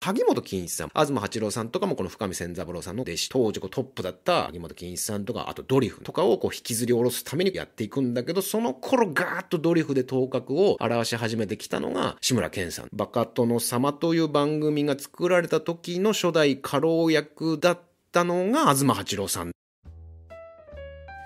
[0.00, 12.88] 萩本欽一さん、東八郎さんとかもこの深見千三郎さんの弟子、当時トップだった萩本欽一さんとか、あとドリフとかをこう引きずり下ろすためにやっていくんだけど、その頃ガーッとドリフで頭角を表し始めてきたのが志村けんさん。
[12.92, 17.80] バカ殿様という番組が作られた時の初代家老役だっ
[18.12, 19.50] たのが東八郎さん。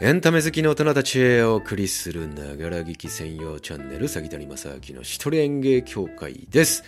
[0.00, 6.82] エンタメ好きの大人たちへお送りするながら聞き専用チャンネル、詐欺谷正明の一人演芸協会です。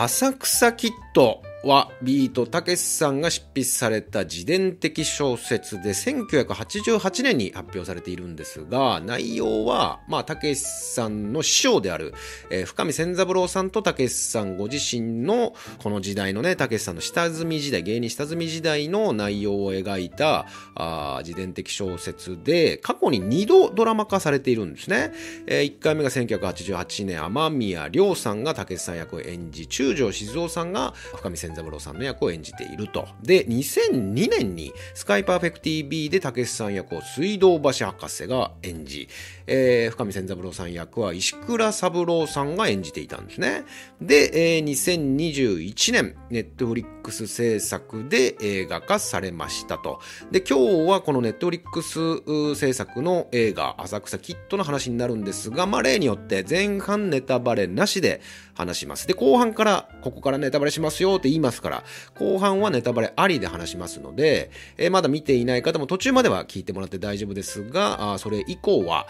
[0.00, 12.14] 浅草キットはビートたけしさんが執筆された自伝的小説で1988年に発表されているんですが内容はまあたけしさんの師匠である、
[12.50, 25.12] えー、深見千三郎さんとたけしさんご自身のこの時代のねたけしさんの下積み時代芸人下積み時代の内容を描いたあ自伝的小説で過去に2度ドラマ化されているんですね、
[25.46, 33.08] えー、1回目が1988年雨宮亮さんがたけしさん役を演じ中条静雄さんが深見千千三郎さんの役を演じていると。
[33.22, 39.08] で、2002年にスカイパーフェク TV で武さん役を水道橋博士が演じ、
[39.46, 43.64] えー、深見千三郎さん役は石倉三郎さんが演じていたんですね。
[44.00, 50.00] で、えー、2021年、ネットフリックス制作で映画化されましたと。
[50.30, 58.20] で、今日はこのネットフリックス制作の映画、浅草キッドの話になるんですが、まあ、例によって前半ネタバレなしで
[58.58, 59.06] 話します。
[59.06, 61.84] で、後半から、ここからネタバレしますよって言いますから、
[62.18, 69.06] 後半はネタバレありで話しますので、えー、まだ見ていない方も途中までは聞いてもらって大丈夫ですが、あそれ以降は、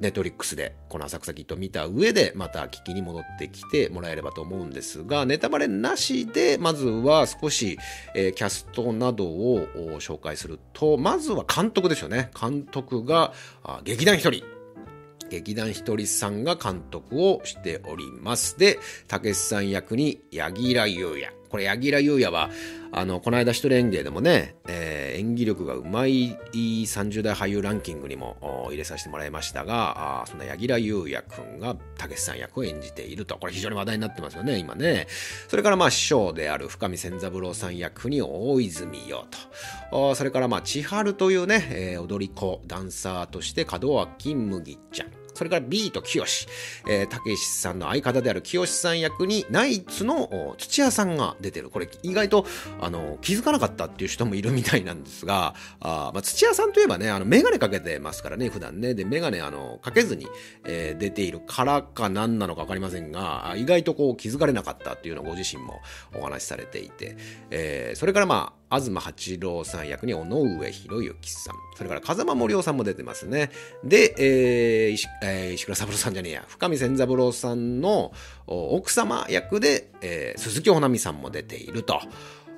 [0.00, 7.78] ネットリックスでこの浅草キッド見た上でまた聞きに戻ってきてもらえればと思うんですがネタバレなしでまずは少し、
[8.14, 9.66] えー、キャストなどを
[9.98, 13.32] 紹介するとまずは監督ですよね監督が
[13.84, 14.53] 劇団一人
[15.30, 18.58] 劇団ひとりさんが監督をしております。
[18.58, 21.43] で、たけしさん役に柳楽優弥。
[21.54, 22.50] これ、柳楽優弥は、
[22.90, 33.38] あの、この間一人演芸でもね、えー、演技力がうまい30代俳優ランキングにも入れさせてもらいましたが、あそんな柳楽優弥くんがたけしさん役を演じていると。
[33.38, 35.06] これ非常に話題になってますよね、今ね。
[35.46, 39.24] それからまあ師匠である深見千三郎さん役に大泉洋
[39.92, 40.16] と。
[40.16, 45.23] それからまあ千春というね、えー、踊り子、ダンサーとして門脇麦ちゃん。
[45.34, 46.24] それからビート清
[46.88, 51.70] えー、たけしさんの相方である清さん役にナイツの土屋さんが出てる。
[51.70, 52.46] これ意外と、
[52.80, 58.94] あの、気づかなかったっていう人もいるみたいなんですが、あまあ、土屋さんといえばね、あの、メガネかけてますからね、普段ね。
[58.94, 60.26] で、メガネ、あの、かけずに、
[60.64, 65.80] えー、出ているからか何なのかわかりませんが、意外とこう気づかれなかったっていうのをご自身も
[66.14, 67.16] お話しされていて、
[67.50, 71.54] えー、それからまあ、東八郎さん役に尾上博之さん。
[71.76, 73.50] それから風間森夫さんも出てますね。
[73.84, 76.44] で、えー、石えー、石倉三郎さんじゃねえや。
[76.48, 78.12] 深見千三郎さんの
[78.46, 82.00] 奥様役で、えー、鈴木保奈美さんも出ていると。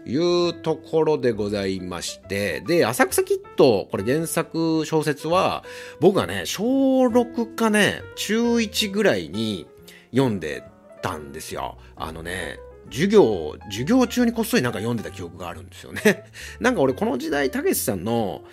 [0.08, 5.64] いうところでございまして、で、浅草キッド、これ原作小説は、
[6.00, 9.66] 僕がね、小6かね、中1ぐらいに
[10.12, 10.62] 読んで
[11.02, 11.76] たんですよ。
[11.96, 12.60] あのね、
[12.90, 16.24] 授業、授業中にこっそりなんか読んでた記憶があるんですよね。
[16.60, 18.44] なんか俺この時代、たけしさんの、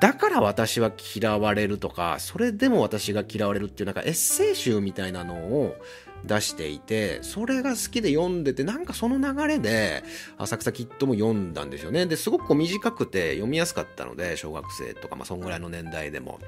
[0.00, 5.76] だから私は嫌われるとか、それでも私が嫌われるっていうなんかエッセイ集みたいなのを
[6.24, 10.04] 出していて、それが好きで読んでて、なんかその流れで、
[10.38, 12.06] 浅草キッドも読んだんですよね。
[12.06, 16.38] で、すごく短くて読みやすかったので、小学生とか、まあそんぐらいの年代でも。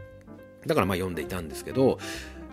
[0.67, 1.99] だからまあ読んでいたんですけど、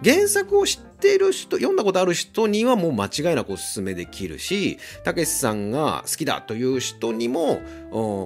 [0.04, 7.62] 原作を知っている人、読んだことある人にはもう間違いなくおすすめできるし、たけしさんが好きだという人にも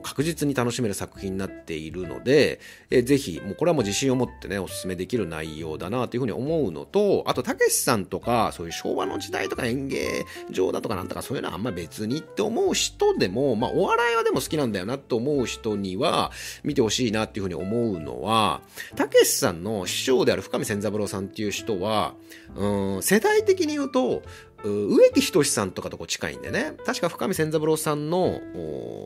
[0.04, 2.60] 確実に楽しめる作品になっているので、
[2.90, 16.32] えぜひ、もうこれはもう自信を持ってね、おすすめできる内容だなというふうに思うのと、あと、たけしさんとか、そういう昭和の時代とか演芸場だとかなんとかそういうのはあんま別にって思う人でも、まあ、お笑いはでも好きなんだよなと思う人には、
[16.64, 18.62] 見てほしいなっていうふうに思うのは、
[18.96, 22.14] たけしさんの師匠である深見千三郎さんっていう人人は、
[22.56, 24.22] うん、世代的に言うと、
[24.66, 28.42] 植木仁さんとかとこ近いんでね、確か深見千三郎さんの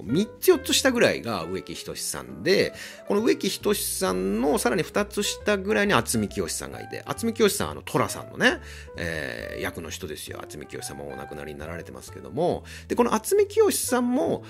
[0.06, 2.74] 3つ4つ下ぐらいが植木仁さんで、
[3.08, 8.60] この植木仁さんのさらに2つ下ぐらいに渥美清さんがいて、渥美清さんはあの寅さんのね、
[8.98, 10.40] えー、役の人ですよ。
[10.42, 14.44] 渥美清さんもお亡くなりになられてますけども、で、この渥美清さんも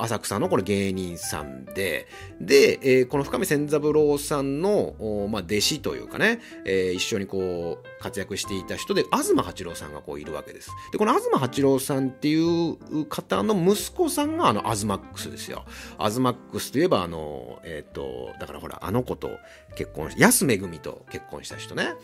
[0.00, 2.08] 浅草のこれ芸人さんで、
[2.40, 4.94] で、えー、この深見千三郎さんの、
[5.30, 10.70] まあ、弟子というかね、えー、一緒にこう活躍していた人で、東八郎さんがこういるわけです。
[10.90, 15.64] で、この東八郎さんっていう方の息子さんがあのアズマックスですよ。
[15.98, 19.30] アズマックスといえばあの、えっ、ー、と、だからほら、あの子と
[19.76, 21.94] 結婚し、安めぐみと結婚した人ね。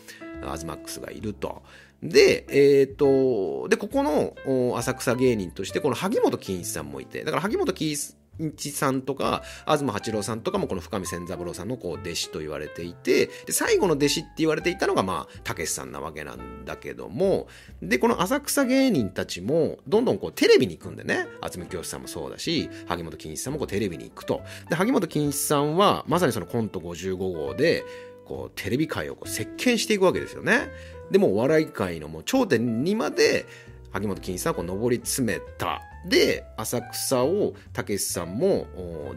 [0.45, 1.61] アズマックスがいると。
[2.01, 4.33] で、えっ、と、で、ここの
[4.77, 17.47] 浅草芸人として、この萩本欽一さんもいて、だから萩本欽一日さんとか、東八郎さんとかもこの深見千三郎さんのこう弟子と言われていて、で、最後の弟子って言われていたのが、まあ、たけしさんなわけなんだけども、
[17.81, 24.41] で、この浅草芸人たちも、どんどんこうテレビに行くんでね、渥美清さんもそうだし、萩本欽一さんもこうテレビに行くと。
[24.69, 27.83] で、萩本欽一さんは、まさにそのコント55号で、
[28.25, 30.69] こう、テレビ界をこう席巻していくわけですよね。
[31.11, 33.45] でも、お笑い界のもう頂点にまで、
[33.91, 35.81] 萩本欽一さんはこう上り詰めた。
[36.05, 38.67] で、浅草をたけしさんも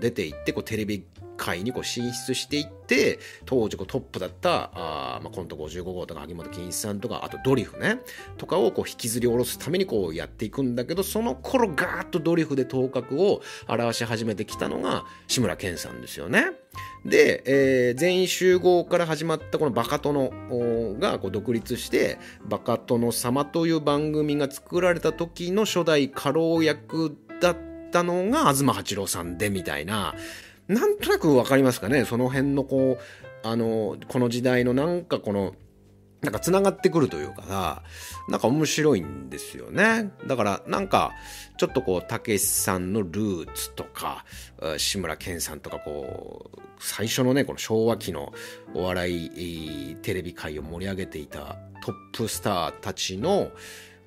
[0.00, 1.04] 出て行って、こうテレビ
[1.42, 7.98] 界にこう進出していって、当時こうトップだったあ、まあ、コント55号とか萩本欽一さんとか、あとドリフね、
[8.38, 16.52] とかをこう引きずり下ろすためにこうやっていくんだけど、その頃ガーッとドリフで頭角を表し始めてきたのが志村けんさんですよね。
[17.04, 20.30] で、えー、全員集合から始まったこのバカ殿
[21.00, 27.56] がこう独立して、バカ殿様という番組が作られた時の初代家老役だっ
[27.90, 30.14] たのが東八郎さんでみたいな、
[30.72, 32.04] なんとなくわかりますかね？
[32.04, 35.54] その辺のこう、あの、この時代のなんかこの、
[36.22, 37.82] なんか繋がってくるというかさ、
[38.28, 40.12] なんか面白いんですよね。
[40.26, 41.12] だからなんか、
[41.58, 44.24] ちょっとこう、たけしさんのルーツとか、
[44.76, 48.32] 志村けんさんとかこう、最初のね、この昭和期の
[48.74, 53.50] お笑いテレビ界を盛り上げていたトップスターたちの、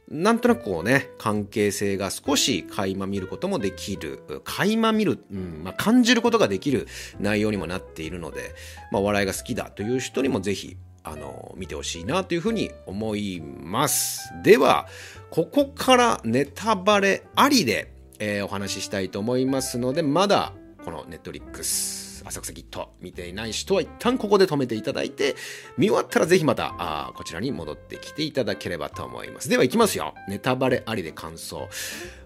[0.07, 6.87] なんとなくこうね、関係性が少し垣間見ることもできる、垣間見る、うんまあ、感じることができる
[7.19, 8.53] 内容にもなっているので、
[8.91, 14.31] まあ、笑いが好きだという人にもぜひ、あの、見てほしいなというふうに思います。
[14.43, 14.87] では、
[15.31, 20.53] ここからネタバレありで、えー、お話ししたいと思いますので、まだ、
[20.83, 25.35] このネットリックス、浅草キット見ていない人は一旦ここで止めていただいて、
[25.77, 29.49] 見終わったらぜひまた、あこちらに戻ってきていただければと思います。
[29.49, 30.13] では行きますよ。
[30.27, 31.67] ネタバレありで感想。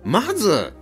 [0.03, 0.73] まず、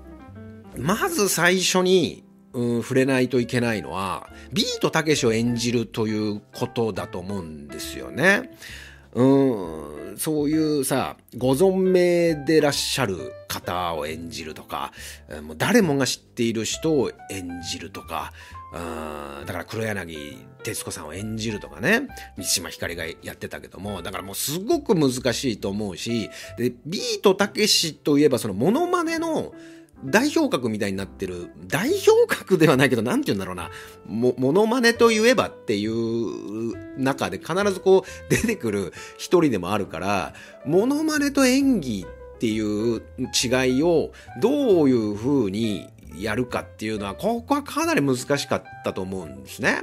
[0.78, 2.24] まず最初に、
[2.54, 8.52] うん、触れないといけないのは、ビートたけしを演じるということだと思うんですよね。
[9.14, 14.92] うん、そういうさ、ご存命でらっしゃる方を演じるとか、
[15.42, 18.32] もう誰もが知っている人を演じるとか、
[18.74, 29.54] だから黒柳徹子さんを演じるとかね、三島ひかりがやってたけども、だからもうすごく難しいと思うし、で、ビートたけしといえばそのモノマネの
[30.06, 33.72] 代表格みたいになってる、代表格ではないけど、なんて言うんだろうな、
[34.06, 40.34] も、モノマネといえばっていう中で必ずこう出てくる一人でもあるから、
[40.66, 42.06] モノマネと演技
[42.36, 45.88] っていう違いをどういう風に
[46.24, 49.82] やるかっていうのは、ここはかなり難しかったと思うんですね。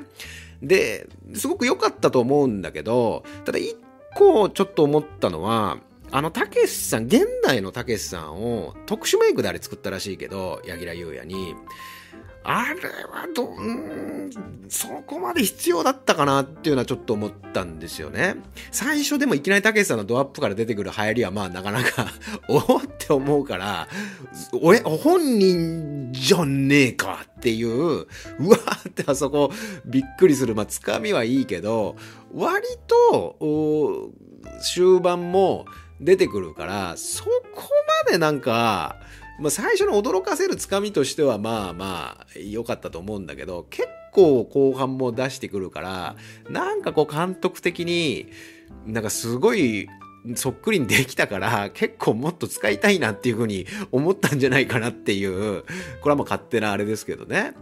[0.62, 3.76] で、すごく良かったと思うんだけど、ただ一
[4.14, 5.78] 個ちょっと思ったのは、
[6.10, 11.54] あの、たけしさん、現代のたけしさんを特殊メイクであれ作ったらしいけど、柳楽優弥に、
[12.46, 12.74] あれ
[13.10, 14.30] はど、ん、
[14.68, 18.36] そこまで必要だったかなっていうのはちょっと思ったんですよね。
[18.70, 22.06] 最初でもいきなりたけしさんのドアップから出てくる流行りはまあなかなか
[22.48, 23.88] おおって思うから、
[24.52, 29.50] おえ、本人じゃねえかっていう、うわーってあそこ
[29.86, 30.54] びっくりする。
[30.54, 31.96] まあつかみはいいけど、
[32.34, 34.10] 割と、
[34.62, 35.64] 終盤も
[35.98, 37.30] 出てくるから、そこ
[38.04, 38.96] までなんか、
[39.40, 46.16] まあ、最初の驚かせるつかみとしてはまあまあ良かったと思うんだけど、結構後半も出してくるから、
[46.48, 48.28] なんかこう監督的に、
[48.86, 49.88] なんかすごい
[50.36, 55.66] そっくりにできたから、結構もっと使いたいなっていうふうに思ったんじゃないかなっていう、こ
[56.06, 57.52] れはもう勝手なあれですけどね。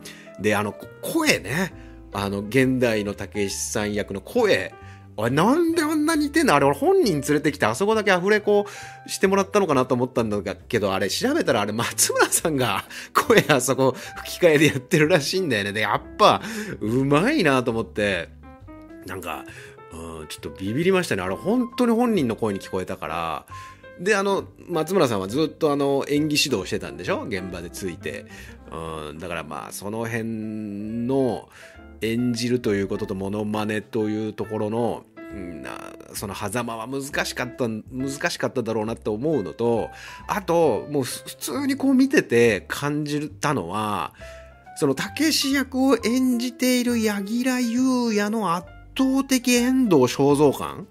[0.40, 1.75] で、あの、声ね。
[2.12, 4.75] あの、現代のたけしさん役の声。
[5.16, 6.54] あれなんであんな似てんの？
[6.54, 8.66] あれ俺本人連れてきてあそこだけアフレコ
[9.07, 12.85] してもらったのかなと思ったんだけど、あれ調べたらあれ松村さんが
[13.28, 15.73] 声あそこ吹き替えでやってるらしいんだよね。
[15.73, 16.40] で、やっぱ
[16.81, 18.31] うまいなと思って、
[19.07, 19.45] なんか、
[19.92, 21.23] うん、ちょっとビビりましたね。
[21.23, 23.47] あれ本当に本人の声に聞こえたから、
[24.00, 27.25] で、あの、松村さんはずっとあの、演技指導してたんでしょ？
[27.25, 28.25] 現場でついて。
[28.73, 30.25] うん、だからまあ、その辺
[31.07, 31.50] の
[32.02, 35.04] 演じるということとモノマネというところの、
[36.14, 39.90] その狭間は難しかった、難しかっただろうなって思うのと、
[40.26, 44.12] あと、もう普通にこう見てて感じたのは、
[44.76, 48.66] その、たけし役を演じている柳楽優弥の圧
[48.97, 50.87] 倒的遠藤肖像感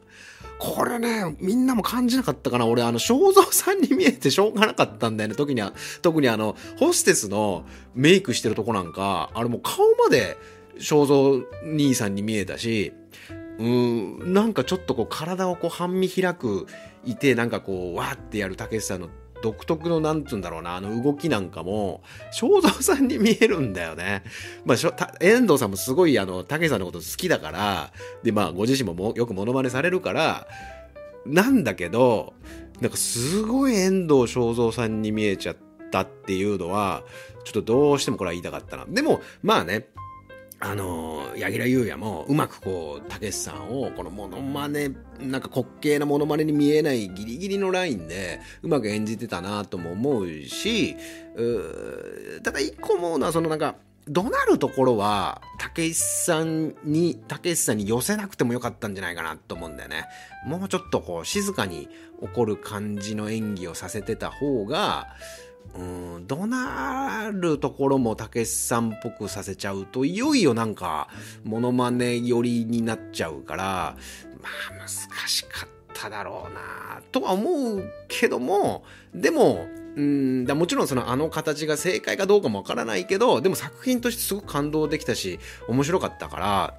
[0.64, 5.36] これね、みんなも感じなかったかな俺、あの、正蔵さんに見えてしょうがなかったんだよね。
[5.36, 5.62] 特に、
[6.04, 7.66] 特にあの、ホステスの
[7.96, 10.38] メイクしてるとこなんか、あれもう顔まで
[10.82, 12.94] 正蔵兄さんに見えたし、
[13.60, 16.68] うん、なんかちょっとこう体をこう半身開く
[17.06, 19.10] いてなんかこうわーってやるたけしさんの
[19.42, 24.24] 独特のなんつうんだろうな、あの動きなんかも、正蔵さんに見えるんだよね。
[24.66, 27.92] まあ、しょ遠藤さんもすごい、あの、たけしさんのこと好きだから、
[28.24, 30.48] で、まあ、ご自身ももよくモノマネされるから、
[31.26, 32.34] なんだけど、
[32.80, 35.58] なんかすごい遠藤正蔵さんに見えちゃっ
[35.92, 37.04] たっていうのは、
[37.44, 38.86] ちょっとどうしてもこれは言いたかったな。
[38.88, 39.88] でも、まあね、
[40.64, 44.90] あの、柳楽優弥もうまくこう、たけしさんをこのモノマネ、
[45.20, 50.96] なんか滑稽なモノマネに見えないギリギリのラインでうまく演じてたなとも思うし、
[51.36, 53.76] うただ一個思うのはそのなんか、
[54.08, 60.06] 怒鳴るところは、たけしさんに、たけしさんに寄せなくてもよかったんじゃないかなと思うんだよね。
[60.46, 61.90] もうちょっとこう、静かに
[62.22, 65.08] 怒る感じの演技をさせてた方が、
[65.78, 65.84] う
[66.20, 71.08] ん、怒鳴るところもたけしさんっぽくさせちゃうと、いよいよなんか、
[71.44, 73.64] モノマネ寄りになっちゃうから、
[74.42, 74.88] まあ難
[75.28, 86.74] しかっただろうなとは思うけども、でも、うんだもちろんそのあの形が正解かどうかもわからないけど、でも作品としてすごく感動できたし、面白かったから、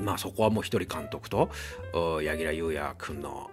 [0.00, 1.50] まあそこはもう一人監督と
[2.22, 3.50] 柳楽優弥君の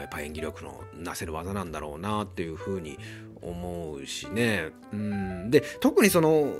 [0.00, 2.98] やっぱ演技力のなせる技なんだろうなっていうふうに
[3.42, 4.70] 思うしね。
[4.92, 6.52] うん、で特にその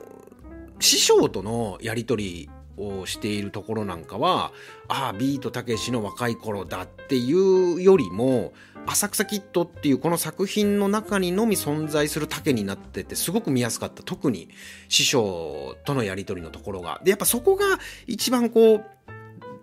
[0.81, 4.53] 師匠とのやり取りをしているところなんかは
[4.89, 7.33] ああビートたけしの若い頃だってい
[7.75, 8.53] うよりも
[8.87, 14.03] 浅草キッドっていうこの作品の中にのみ存在する竹になっててすごく見やすかった。
[14.03, 14.49] 特に
[14.89, 17.01] 師匠とのやり取りのところが。
[17.03, 17.65] でやっぱそこが
[18.07, 18.85] 一番こう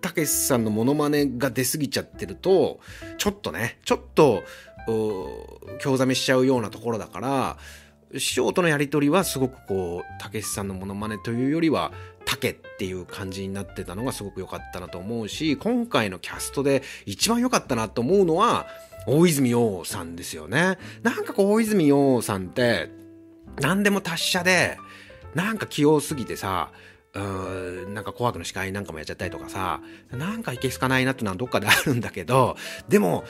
[0.01, 2.81] たけしさんのモノマネが出過ぎちゃってると
[3.17, 4.43] ちょっとねちょっと
[4.87, 7.57] 興ざめしちゃうようなところだから
[8.13, 11.91] 師匠とのやり取りはすごくこうたけしさんのモノマネというよりは
[12.25, 18.67] 竹っていう感じになってたのがすごく良かったなと思うし今回のキャストで一番良かったなと思うのは
[19.07, 20.77] 大泉洋さんですよね。
[21.01, 22.89] なんかこう大泉洋さんって
[23.59, 24.77] 何でも達者で
[25.35, 26.71] なんか器用すぎてさ
[27.13, 32.55] うんなんか紅白の司会なんかもやっちゃったりとかさなんかいけすかないなってのはどっかであるんだけど
[32.87, 33.25] でも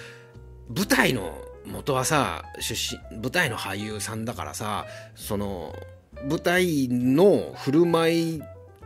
[0.76, 5.74] 舞台の元はさ出身舞台の俳優さんだからさその
[6.28, 8.42] 舞台の振る舞い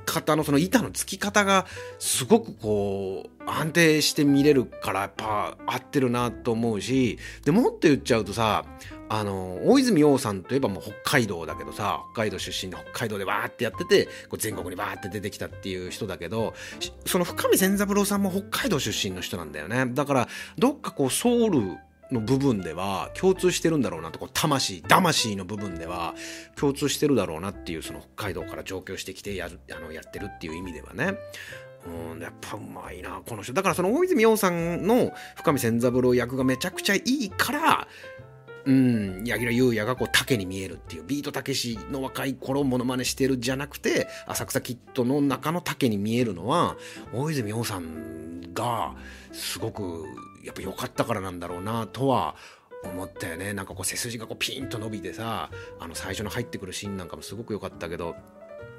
[0.08, 1.68] 方のその板のつき方が
[2.00, 8.66] すごくこう安定して見れるからやっぱ合ってるなと思うしでもっと言っちゃうとさ
[9.10, 16.54] あの大泉洋さんといえばもう北海道だけどさ北海道出身で北海道でわーってやっててこう全国にわーって出てきたっていう人だけど
[17.06, 19.86] その深見千三郎さんも北海道出身の人なんだよね。
[19.94, 21.78] だからどっかこうソウル
[22.12, 26.16] の部分では共通してるんだろうなとこう魂魂の部分では
[26.56, 31.16] 共通してるだろうなっていうその北海道から上京してきてやるあのやってるっていう意味ではね。
[31.86, 33.54] うんやっぱうまいなこの人。
[33.54, 37.88] だからその大泉洋さんの深見千三郎役がめちゃくちゃいいから
[38.68, 46.76] うん、柳楽優弥がこう竹に見えるっていうビートたけしの若い頃モノマネしてるじゃなくて浅草キッドの中の竹に見えるのは
[47.14, 48.94] 大泉洋さんが
[49.32, 50.04] すごく
[50.44, 52.36] やっぱ良かったからなんだろうなとは
[52.84, 53.54] 思ったよね。
[53.54, 58.16] なんかこう背筋がこうピンと伸びてさあの最初の入ってくるシーンなんかもすごく良かったけど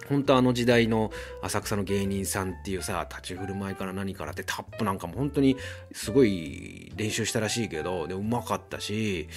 [0.09, 1.11] 本当あの時代の
[1.43, 5.57] 浅草の芸人さんっていうさ立ち振る舞いから何からってタップなんかも本当に
[5.93, 9.29] すごい練習したらしいけどでうまかったし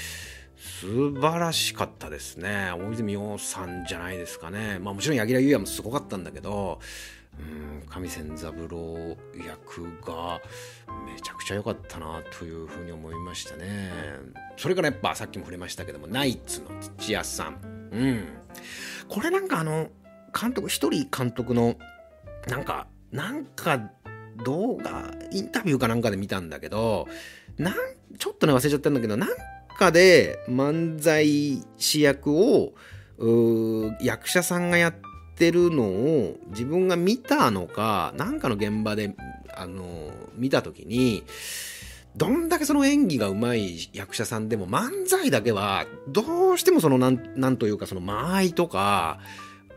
[0.62, 2.72] 素晴らしかったですね。
[2.72, 4.78] 大泉洋さんじゃないですかね。
[4.80, 6.80] まあもちろん柳楽優弥もすごかったんだけど、
[7.40, 10.40] うん、上千三郎役が
[11.04, 13.92] めちゃくちゃ良かったなというふうに思いましたね。
[14.56, 17.90] それからやっぱさっきも触れましたけども、ナイツの土屋さん。
[17.92, 18.24] うん。
[19.10, 19.90] これなんかあの、
[20.40, 21.76] 監督、一人監督の、
[22.48, 23.92] なんか、なんか
[24.46, 27.08] 動画、インタビューかなんかで見たんだけど、
[27.58, 27.74] なん、
[28.20, 29.30] ちょっとね忘れちゃったんだけど、なん
[29.82, 32.74] 中で漫才師役を
[34.00, 34.96] 役者さんがやっ
[35.36, 39.16] てるのを自分が見たのか何かの現場で
[39.56, 41.24] あの見た時に
[42.16, 49.20] どんだけその演技がうまい役者さんでも漫才だけはどうしてもそのなんなんというかその間合いとか、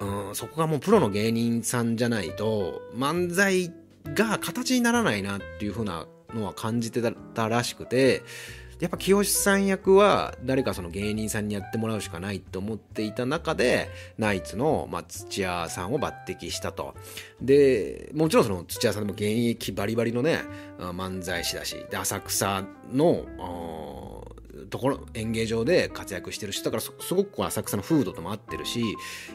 [0.00, 3.72] うん、そこがもうプロの芸人さんじゃないと漫才
[4.04, 7.00] が形にならないなっていう風なのは感じて
[7.34, 8.22] たらしくて
[8.80, 13.88] やっぱ清さん役は誰かその芸人さんにやってもらうしかないと思っていた中で
[14.18, 16.94] ナイツの、まあ、土屋さんを抜擢したと。
[17.40, 20.40] でもちろんその土屋さんでも現役バリバリのね
[20.78, 24.13] 漫才師だしで浅草の
[24.70, 28.80] ところ演芸場で活躍してる人だからすごく浅草の風土とも合ってるし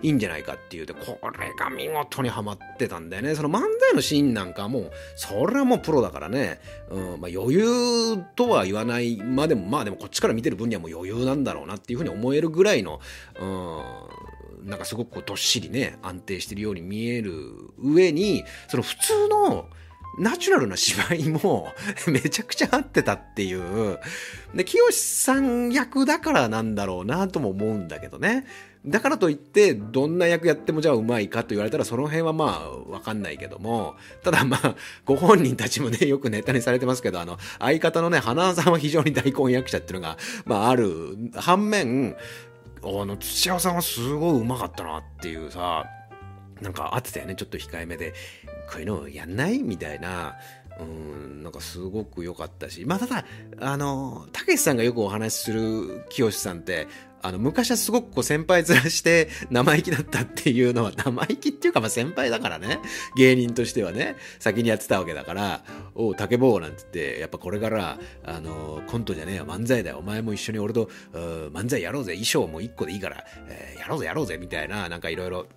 [0.02, 3.36] いいんじゃないかっていうでこれが見事にはまってたんだよね。
[3.36, 6.60] その漫才のシーンなんかもうそれはもうプロだからね、
[6.90, 13.00] うんまあ、余裕とは言わないまでもまあでもこっちから見てる分にはもう余裕なんだろうなっていうふうに思えるぐらいの、
[13.40, 13.46] う
[14.66, 17.34] ん、なんかすごくこうどっしりね安定してるように見える
[17.78, 19.70] 上にその普通の
[20.20, 21.74] ナチュラルな芝居も
[22.08, 23.98] めちゃくちゃ合ってたっていう。
[24.54, 28.46] で、清さん役だからなんだろうなとも思うんだけどね。
[28.86, 41.18] だからといって、どんな役やってもじゃあうまいかと言われたら、その辺はまあ、わかんないけども、ただまあ、ご本人たちもね、よくネタにされてますけど、あの、相方のね、花さんは非常に大根役者っていうのが、まあ、ある。
[41.36, 42.16] 反面、
[42.82, 45.86] あの、土屋さんはすごいうまかったなっていうさ、
[46.62, 48.14] なんか合ってたよね、ちょっと控えめで。
[48.70, 49.64] こういうのやんない？
[49.64, 50.36] みたいな、
[50.80, 53.26] うん、なんかすごく良かったし、まあただ、
[53.60, 56.88] あの、たけしさんがよくお話しする清さんって、
[57.22, 62.80] あの、昔はすごくこう先輩ずらして 生意気だったっていうのは、生意気っていうかまあ先輩だからね、
[63.18, 65.64] 芸人としてはね、先にやってたわけだから、
[65.96, 75.48] おう、竹棒なんて言って、やっぱこれから、あの、コントじゃねえよ、漫才だよ、お前も一緒に俺と、漫才やろうぜ、衣装も一個でいいから、えー、やろうぜやろうぜ、みたいな、なんかいろいろ、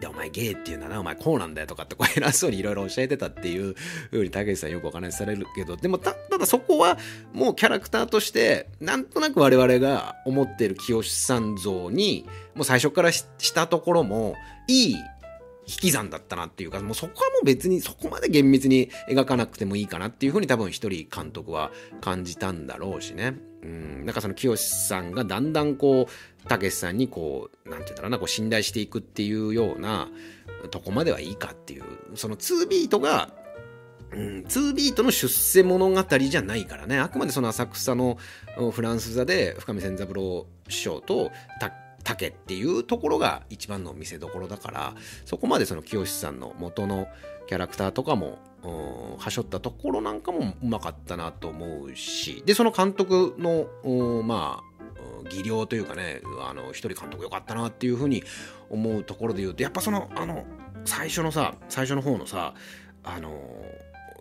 [0.00, 3.74] で、お前ゲイっていうんだな、お前こうなんだよとかってこう偉そうにいろいろ教えてたっていう
[4.10, 6.98] ふうに竹内さんよくお話しされるけど、でもた、ただそこは
[7.32, 14.34] もうキャラクターとして、なんとなく我々が思っている清さん像に、もう最初からしたところも、
[14.68, 14.96] いい
[15.68, 23.36] 引き算だったなっていうか、もうそこはもう別にそこまで厳密に描かなくてもいいかなっていうふうに多分一人監督は感じたんだろうしね。
[23.62, 30.08] うん、なんかその清さんがだんだんこう、たけしさんにこう、なんて言うんだろうな、こう信頼していくっていうような
[30.70, 33.30] とこまではいいかっていう、その2ビートが、
[34.12, 36.98] うん、2ビートの出世物語じゃないからね。
[36.98, 38.18] あくまでその浅草の
[38.72, 41.30] フランス座で深見千三郎師匠と
[42.04, 44.94] 竹っていうところが一番の見せどころだから
[45.26, 47.06] そこまでその清さんの元の
[47.48, 48.38] キャラクターとかも
[49.18, 54.67] はしょったところなんかもうまかったなと思うしでその監督のまあ
[55.24, 58.22] 技量というかねあの一人監督よかったなっていうふうに
[58.70, 60.44] 思うところで言うとやっぱそのあの
[60.84, 62.54] 最初のさ最初の方のさ
[63.04, 63.32] あの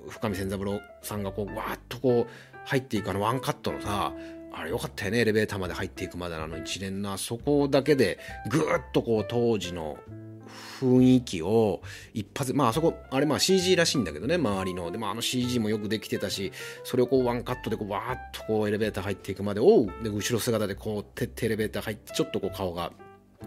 [0.09, 4.13] 深見千三郎さんがこうわーっとこう入っていくあのワンカットのさ
[4.53, 8.17] あれよかったよねエレベーターまで入っていくまでのあの一連のあそこだけで
[8.49, 9.97] ぐーっとこう当時の
[10.81, 11.81] 雰囲気を
[12.13, 14.91] 一発まああそこあれまあ CG らしいんだけどね周りの。
[14.91, 16.51] でもあの CG もよくできてたし
[16.83, 22.91] それをこうワンカットでこうわーっとこうエレベーター入っていくまでおうで後ろ姿でこうてってエレベーター入ってちょっとこう顔が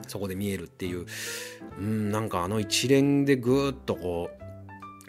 [0.06, 1.06] そこで見えるっていう。
[1.78, 4.42] うんなんかあの一連でぐーっとこう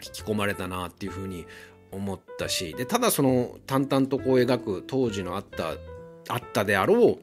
[0.04, 1.46] 引き込まれたなっていう風に
[1.90, 2.74] 思ったし。
[2.74, 5.74] でただその淡々とこう描く当時のあった
[6.28, 7.18] あったであろう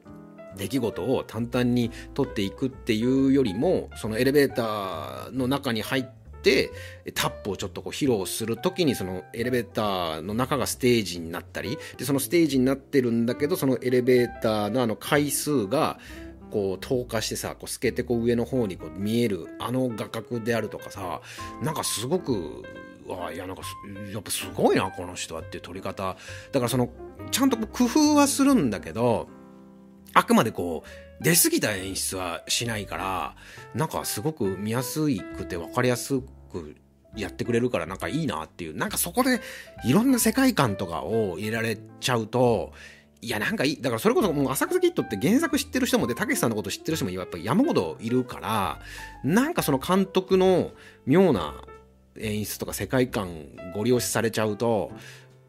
[0.58, 6.06] 出来事を淡々に取っていくっていうよりもそのエレベーターの中に入っ
[6.42, 6.72] て
[7.14, 16.00] タップをちょっとこう披露する時にそのエレベーターの中がステージになったりでそのステージになってるんだけどそのエレベーターのあの回数が
[16.52, 21.22] こう透過してさこう透けてこう上の方にこう見えるあの画角であるとかさ
[21.62, 22.64] なんかすごく
[23.10, 23.64] あいやなんか
[24.12, 26.16] やっぱすごいなこの人はっていう撮り方
[26.52, 26.90] だからその
[27.32, 29.28] ちゃんと工夫はするんだけど
[30.14, 33.36] あくまでこう出過ぎた演出はしないから
[33.74, 35.06] なんかすごく見やす
[35.38, 36.20] くて分かりやす
[36.52, 36.76] く
[37.16, 39.42] やってくれるからなんかいいなっていうなんかそこで
[39.84, 42.74] いろんな世界観とかを入れられちゃうと
[43.22, 48.80] いやなんかいいだからそれこそもう浅草キッドって原作知ってる人もでたけしさんのこと知ってる人もやっぱ山ほどいるから
[49.24, 50.72] なんかその監督の
[51.06, 51.56] 妙な
[52.18, 54.92] 演出とか世界観ご利用しされちゃうと、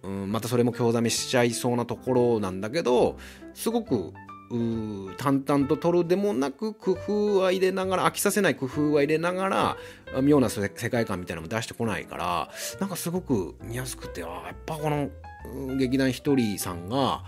[0.03, 3.19] うん、またそれも興ざめしちゃいそうなところなんだけど
[3.55, 4.13] すごく
[5.17, 9.77] 淡々と撮るでもなく工夫は入れながら飽きさせない工夫は入れながら
[10.23, 15.09] 妙な世界観みたいなのも出してこないからなんかすごく見やすくてあやっぱこの
[15.77, 17.23] 劇団ひとりさんが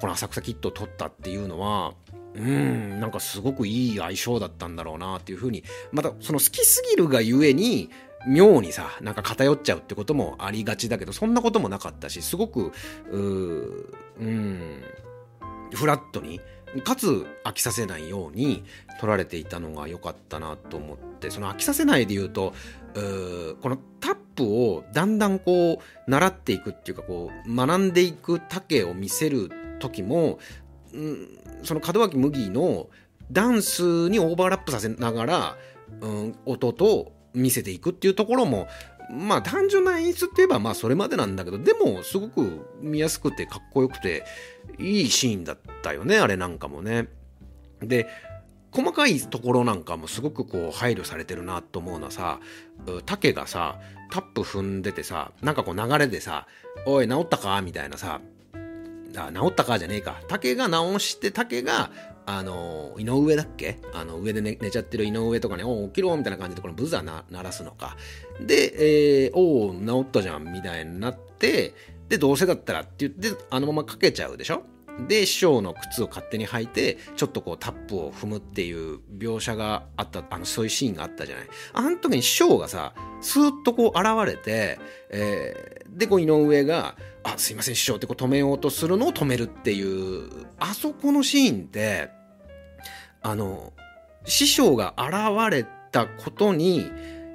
[0.00, 1.94] この浅草キッドを撮ったっていうのは
[2.34, 7.88] うんなんかすごくいい相性だったんだろうなっていうふうにまたその好きすぎるがゆえに
[8.26, 12.72] 妙にさ、なんか偏っちゃうってこともありがちだけど、そんなこともなかったし、すごく、
[13.10, 14.82] うん、
[15.72, 16.40] フラットに、
[16.82, 18.64] かつ飽きさせないように
[19.00, 22.54] 取られていたのが良かったなと思って、その飽きさせないで言うと、
[22.94, 30.38] このタップをだんだんこう、習っていくっていうか、こう、学んでいく竹を見せる時も、
[30.94, 32.88] うん、その門脇麦の
[33.30, 35.56] ダンスにオーバーラップさせながら、
[36.00, 38.66] うん、音と見せていくっていうところも
[39.10, 44.24] まあ単純な演出って言えばまあそれまでなんだけど、でもすごく見やすくてかっこよくて
[44.78, 47.08] いいシーンだったよね、あれなんかもね。
[47.80, 48.08] で、
[48.72, 52.40] 細かいところなんかもすごくこう配慮されてるなと思うのはさ、
[53.06, 53.78] 竹がさ、
[54.10, 56.46] タップ踏んでてさ、なんかこう流れでさ、
[56.84, 57.62] おい、治ったか？
[57.62, 58.20] みたいなさ、
[59.18, 60.20] あ、治ったかじゃねえか。
[60.28, 61.90] 竹が直して、竹が、
[62.26, 63.78] あの、井上だっけ？
[63.94, 67.96] あの、上で寝寝ちゃってる井上とかに、おお、起きろみたいな感じで、このブザーな鳴らすのか。
[68.40, 71.74] で、えー、おお、治ったじゃんみたいになって、
[72.08, 74.64] で、どうせだったらって言って、あのままかけちゃうでしょ？
[75.08, 81.46] で、師匠の靴を勝手に履いて、ちょっとこうタップを踏むっていう描写があった、あの、そういうシーンがあったじゃない？
[81.74, 84.78] あの時に師匠がさ、スーッとこう現れて、
[85.10, 92.10] えー、で、こう井上が、あ、すいません、師匠ってこう止めようとするのを止めるっていう、あそこのシーンって、
[93.20, 93.72] あの、
[94.24, 96.90] 師匠が現れたことに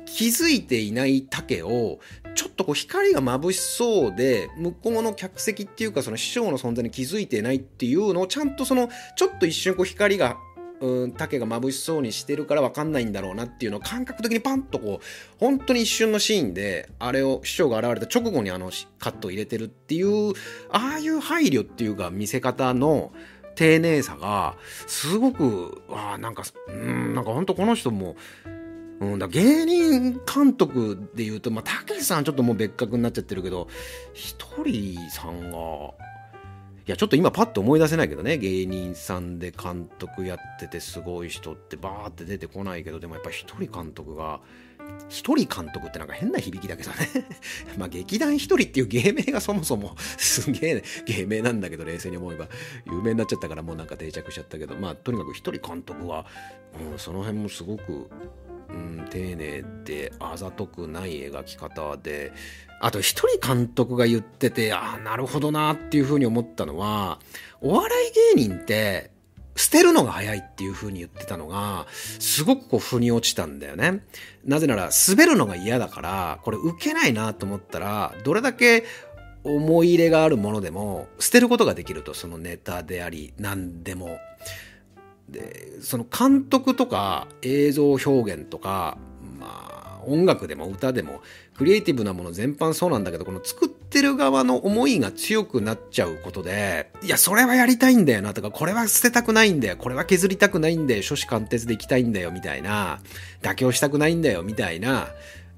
[0.05, 1.99] 気づいていない竹を
[2.35, 10.37] ちょっとこう光が眩しそうで向こうの客席っていうかその師匠の存在に気づいてないっていうのをちゃんとそのちょっと一瞬こう光が
[10.81, 15.05] うん竹が眩しそうにしてるから分かんないんだろうなっていうのを感覚的にパンとこう
[15.39, 20.33] 本当に一瞬のシーンであれを師匠が現れた直後にあのカットを入れてるっていう
[20.69, 23.11] ああいう配慮っていうか見せ方の
[23.55, 24.55] 丁寧さが
[24.87, 28.15] すごくあなんかうんなんか本当この人も
[29.01, 33.67] うん、だ芸人監督で言うと、まあ、たけしさんちょっともう別格になっちゃってるけど、
[34.13, 35.57] ひとりさんが、
[36.91, 44.41] や、ちょっと今パッと思い出せないけどね、芸人さんで監督やっててすごい人ってバーって出てこないけど、でもやっぱ一人監督が、
[45.09, 46.95] 一人監督ってなんか変な響きだけどね。
[47.77, 52.47] まあ劇団一人っていう芸名がそもそも すげえ、ね、芸名なんだけど冷静に思えば。
[52.87, 54.75] 有名になっちゃったからもうなんか定着しちゃったけど。
[54.75, 56.25] まあとにかく一人監督は、
[56.91, 58.09] うん、その辺もすごく
[58.73, 62.31] うん、丁寧であざとくない描き方で
[62.79, 67.19] あと一人監督が言っててああなるほどなっていうふうに思ったのは
[67.61, 69.11] お笑い芸人って
[69.55, 71.85] 捨てるのが早いっていう風に言ってたのが、
[72.19, 74.03] すごくこう腑に落ちたんだよね。
[74.45, 78.85] なぜなら滑るのが嫌だから、これ受けないなと思ったら、どれだけ
[79.43, 84.17] 思い入れがあるものでも捨てることができると、そのネタであり、何でも。
[85.31, 88.97] でその監督とか映像表現とか
[89.39, 91.21] まあ音楽でも歌でも
[91.55, 102.99] クリエイティブなもの全般そうなんだけどこの作ってる側の思いが強くなっちゃうことでいやそれはやりたいんだよなとかこれは捨てたくないんだよこれは削りたくないんだよ初子貫徹でいきたいんだよみたいな
[103.41, 105.07] 妥協したくないんだよみたいな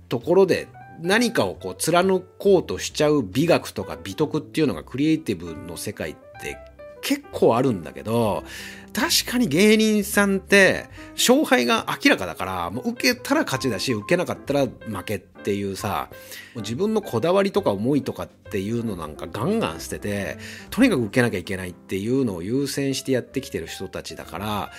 [0.10, 0.68] ところで
[1.02, 6.58] 何かをこう貫こうとしちゃう美学とか美徳っていうのがクリエイティブの世界って
[7.04, 8.44] 結構あるんだけど、
[8.94, 16.10] 確かに芸人さんって勝敗が明らかだから、もう受けたら勝ちだし、受けなかったら負けっていうさ、
[16.56, 20.38] 自分のこだわりとか思いとかっていうのなんかガンガン捨てて、
[20.70, 24.72] とにかく受けなきゃいけないっていうのを優先してやってきてる人たちだから、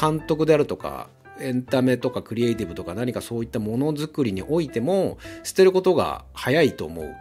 [0.00, 7.16] 監督であるとか、エンタメとかクリエイティブとか何かそういったものづくりにおいても捨てることが早いと思う。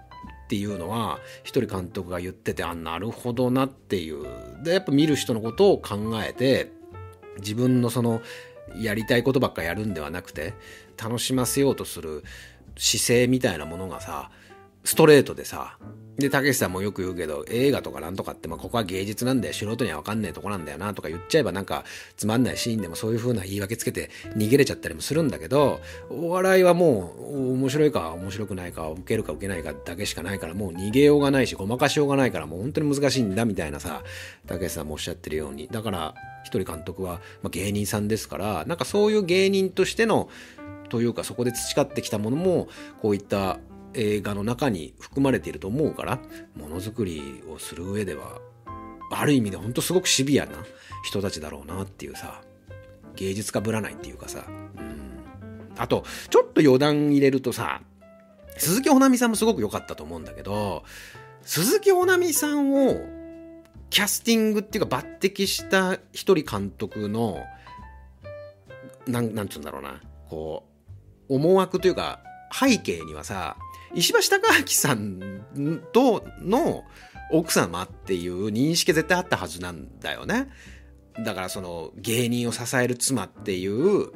[0.49, 4.25] っていうのは一人監督が言っててあなるほどなっていう。
[4.63, 6.71] でやっぱ見る人のことを考えて
[7.37, 8.23] 自分のその
[8.75, 10.55] やりたいことばっかやるんではなくて
[10.97, 12.23] 楽しませようとする
[12.77, 14.31] 姿勢みたいなものがさ
[14.89, 15.77] ストレートでさ
[16.17, 21.83] で、たけしさんもよく言うけど、映画とかなんとかって、まあ、ここは芸術なんだよ、素人にはわかんないとこなんだよな、とか言っちゃえばなんか、
[22.17, 34.01] つまんないシーンでもそういう風な言い訳つけて逃げれちゃったりもするんだけど、お笑いはもう、面白いか面白くないか、受けるか受けないかだけしかないから、もう逃げようがないし、ごまかしようがないから、もう本当に難しいんだ、みたいなさ、
[34.47, 35.67] たけしさんもおっしゃってるように。
[35.67, 40.27] だから、一人監督は、まあ、芸人さんですから、なんかそういう芸人としての、
[40.89, 42.67] というかそこで培ってきたものも
[43.01, 43.59] こういった
[43.93, 46.19] 映画の中に含まれていると思うから
[46.55, 48.39] ものづくりをする上では
[49.11, 50.51] ある意味でほんとすごくシビアな
[51.03, 52.41] 人たちだろうなっていうさ
[53.15, 57.81] 芸術家ぶらないっていうかさ、うん、あとちょっと余談入れるとさ
[58.57, 60.83] 鈴木保奈美さんもすごく良かったと思うんだけど
[61.41, 62.99] 鈴木保奈美さんを
[63.89, 67.43] キャスティングっていうか抜擢した一人監督の
[69.07, 70.67] なんなんつうんだろうなこ
[71.29, 72.19] う思惑というか
[72.51, 73.57] 背景にはさ
[73.95, 76.83] 石橋貴明さんとの
[77.31, 80.49] 奥様っていう認識絶対あったはずなんだよね。
[81.23, 84.11] だからその芸人を支える妻っていう、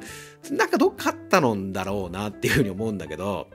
[0.50, 3.48] なんかどっかあったのんだろうなっていうふうに思うんだけど、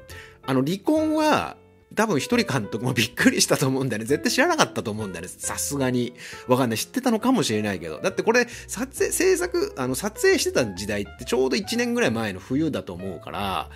[0.46, 1.58] あの離婚は
[1.96, 4.06] 多分一人監督もびっくりしたと思うんだよね。
[4.06, 5.28] 絶対知らなかったと思うんだよね。
[5.30, 6.14] さすがに。
[6.48, 6.78] わかんない。
[6.78, 8.00] 知ってたのかもしれないけど。
[8.00, 13.70] だってこれ、撮影、制作、あの、撮影してた時代ってちょうど1年ぐらい前の冬だと思うから、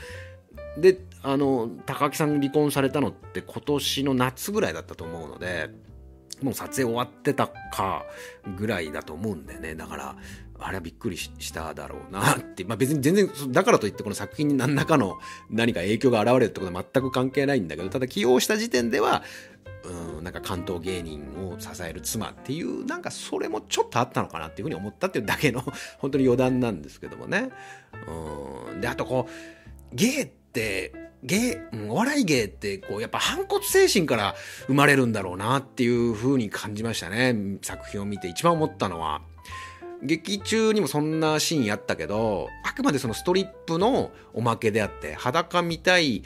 [0.78, 5.70] で、あの高木さん離婚されたのって今年の夏ぐらいだったと思うので
[6.42, 8.06] もう撮影終わってたか
[8.58, 9.76] ぐらいだと思うんだよね。
[9.76, 10.16] だから
[10.60, 15.18] あれはびっくりしただろうなって、まあ、別に全然だからといってこの作品に何らかの
[15.50, 19.24] 何か影響が現れるってことは全く関係ないんだけどただ起用した時点では
[19.84, 25.62] うんなんか関東芸人を支える妻っていうなんかそれもちょっとあったのかなっていうふうに思ったっていうだけの
[25.98, 27.50] 本当に余談なんですけどもね。
[28.08, 28.82] うん。
[28.82, 34.36] であとこう芸って芸、お笑い芸ってこうやっぱ反骨精神から
[34.68, 37.58] 生まれるんだろうなっていうふうに感じましたね。
[37.62, 39.22] 作品を見て一番思ったのは。
[40.06, 46.24] 劇中にもそんなシーンあったけどあくまでそのストリップのおまけであって裸見たい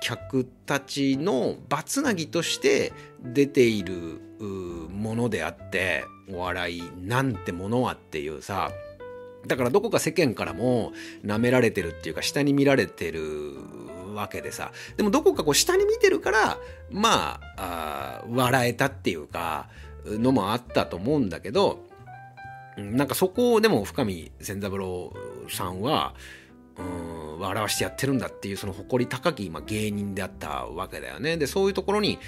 [0.00, 4.20] 客たちの場つなぎとして出ている
[4.90, 8.70] ものであってお笑いなんてものはっていうさ
[9.46, 10.92] だからどこか世間からも
[11.24, 13.54] 舐められてるっていうか下に見られてる
[14.14, 14.72] わけでさ。
[14.96, 16.58] でもどこかこう下に見てるから
[16.90, 19.68] まあ笑えたっていうか
[20.06, 21.86] のもあったと思うんだけど
[22.76, 25.12] なんかそこをでも深見千三郎
[25.48, 26.14] さんは
[26.78, 31.36] うん笑わしてやってるんだっていうその誇り高き今芸人であったわけだよね。
[31.36, 32.18] でそういうところに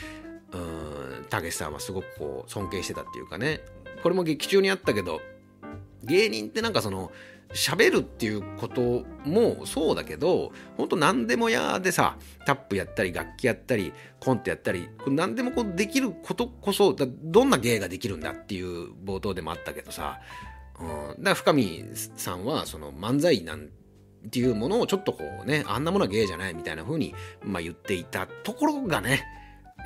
[0.53, 3.61] うんたけしさんはすごくこう尊敬してたっていうかね。
[4.03, 5.21] これも劇中にあったけど
[6.05, 7.11] 芸人ってなんかその
[7.53, 20.21] 喋るっていうこともそうだけど本当何でもやでさタップやったり楽器やったりコントやったり何でもこうできることこそどんな芸ができるんだっていう冒頭でもあったけどさ、
[20.79, 23.69] うん、だから深見さんはその漫才なん
[24.31, 29.25] ていうものをちょっとこうねあんなものは芸じゃないみたいな風にまあ言っていたところがね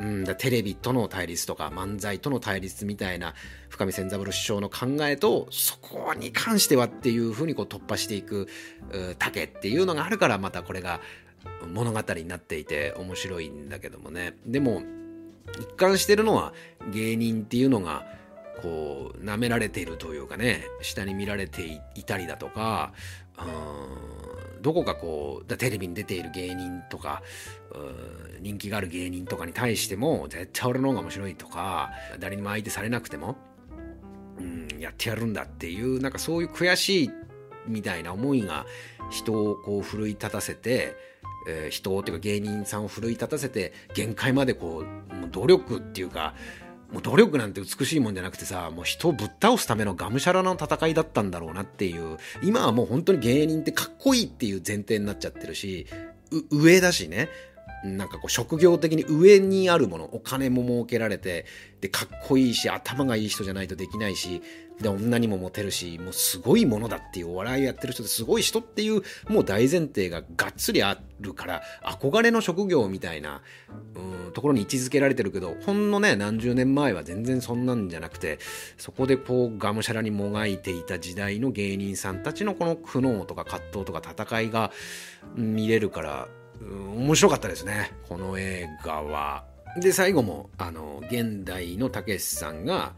[0.00, 3.34] うん、だテレビとの対立とか漫才との対立みたいな
[3.74, 8.46] 深見千三郎師匠の考えとそこに関してはっていうふうにこう突破していく
[9.18, 11.00] 竹っていうのがあるからまたこれが
[11.72, 14.34] 物語になっていて面白いんだけどもね。
[14.46, 14.82] でも
[15.58, 16.52] 一貫してるのは
[16.92, 18.06] 芸人っていうのが
[18.62, 22.92] こう舐められているというかね下に見られていたりだとか
[23.38, 23.42] う
[24.60, 27.22] んどこかこうテレビに出ている芸人とか
[28.40, 33.36] 人気がある芸人とかに対しても絶対俺の方が面白いとか誰にも相手されなくても、
[34.38, 37.10] うん、やってやるんだっていうなんかそういう悔しい
[37.66, 38.66] みたいな思いが
[39.10, 40.96] 人をこう奮い立たせて、
[41.48, 46.34] えー、人っていうか芸人さんを奮い立たせて限界までこうもう努力っていうか
[46.92, 55.88] もう努力なんて美しいもんじゃなくてさ、もう人をぶっ倒すためのがむしゃらな戦いだったんだろうなっていう、今はもう本当に芸人ってかっこいいっていう前提になっちゃってるし、
[56.52, 57.28] 上だしね、
[57.84, 61.44] なんかこう職業的に上にあるもの、お金も儲けられて、
[61.80, 64.40] で、かっこいいし、頭がいい人じゃないとできないし、
[64.80, 73.42] で、女にもモテるし、もうすごいものだっていうお笑いやってる人ですごい人っていう、もう大前提ががっつりあるから、憧れの職業みたいな、
[73.94, 78.38] うん、ところに位置づけられてるけど、ほんのね、何十年前は全然そんなんじゃなくて、
[78.78, 84.72] そこでこう、がむしゃらにもがいていた時代の芸人さんたちのこの苦悩とか葛藤とか戦いが
[85.36, 86.28] 見れるから、
[86.60, 89.44] 面白かったですねこの映画は。
[89.76, 92.92] で最後もあの現代のたけしさんが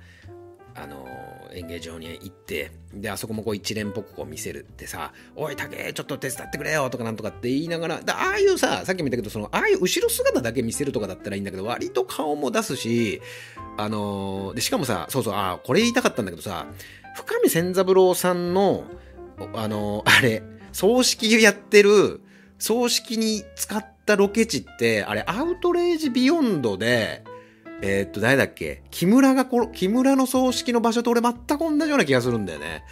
[0.75, 1.09] あの
[1.55, 13.23] 演芸場に行ってであそこもこう一連っぽくこう見せるってさ「おい竹ちょっと手伝ってくれよ」とかなんとかって言いながらああいうささっきも言ったけどそのああいう後ろ姿だけ見せるとかだったらいいんだけど割と顔も出すし
[13.79, 16.67] あのでしかもさそうそうああこれ言いたかったんだけどさ
[17.15, 18.85] 深見千三郎さんの
[19.55, 20.43] あのあれ
[20.73, 22.21] 葬式やってる
[22.59, 27.23] 葬式に使ったロケ地って、あれ、アウトレイジビヨンドで、
[27.83, 28.83] えー、っと、誰だっけ？
[28.91, 32.85] 木村がこ、木村の葬式の場所と俺全く同じような気がするんだよね。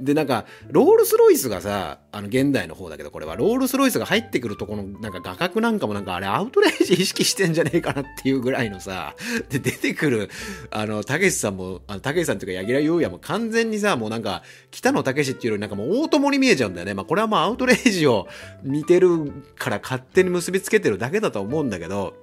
[0.00, 9.14] で、なんか、ロールスロイスがさ、あの、現代の方だけど、これは、ロールスロイスが入ってくるとこの、なんか画角なんかもなんか、あれ、アウトレイジ意識してんじゃねえかなっていうぐらいのさ、
[9.50, 10.30] で、出てくる、
[10.70, 16.94] あの、たけしさんも、あの、たけしさんっていうか、柳楽優弥も完全にさ、もうなんか、北野たけしっていうよりなんかもう大友に見えちゃうんだよね。
[16.94, 18.26] まあ、これはもうアウトレイジを
[18.62, 22.14] 見てるから勝手に結びつけてるだけだと思うんだけど、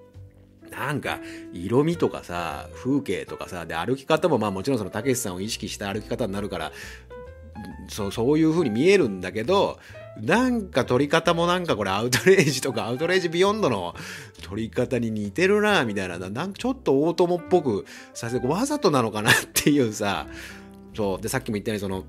[0.72, 1.20] なんか、
[1.54, 6.72] 色味とかさ、風景とかさ、で、歩き方もまあもちろんそのたけしさんを意識した歩き方になるから、
[7.88, 9.80] そうそういう風に見えるんだけど
[10.20, 13.96] なんか撮り方もなんかこれアウトレイジとかアウトレイジビヨンドの
[14.42, 20.28] 撮り方に似てるなみたいななんかちょっと大友っぽくさせてわざとなのかなっていうさ
[20.96, 22.04] そうでさっきも言ったようにその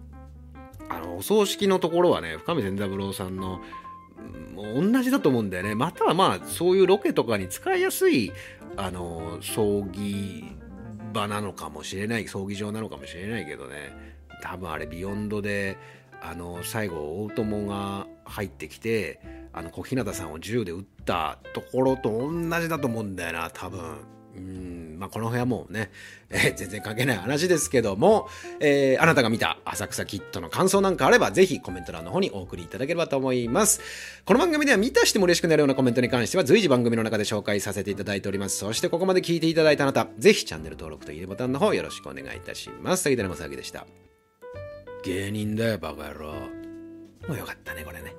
[0.89, 3.61] あのお葬式のところはね深見千三郎さんの
[4.55, 5.75] もう同じだと思うんだよね。
[5.75, 8.33] またはまあそういうロケとかに使いやすい
[8.77, 10.45] あの葬儀
[11.13, 14.13] 場なのかもしれない葬儀場なのかもしれないけどね。
[14.43, 15.79] 多分あれビヨンドで
[16.21, 19.21] あの最後大友が入ってきて
[19.53, 23.97] あの小日向さんを銃で撃ったところと同じだと思うんだよな多分
[24.35, 25.91] うんまあ、この辺はもうね、
[26.31, 28.29] えー、全然関係ない話ですけども、
[28.61, 33.81] えー、あなたが見た浅草キッドの感想なんかあれば、ぜひコメント欄の方にお送りいただければと思います。
[34.25, 38.57] この番組では見たしても嬉しくなるようなコメントに関しては随時番組の中で紹介させていただいております。
[38.57, 43.03] そしてここまで聞いていただいたあなた、ぜひチャンネル登録といいねボタンの方よろしくお願いいたします。
[43.03, 43.87] 杉田のまさきでした。
[45.03, 46.33] 芸人だよ、バカ野郎。
[47.29, 48.15] もうよかったね、これね。